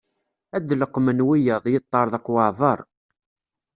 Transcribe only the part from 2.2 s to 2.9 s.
waɛbaṛ.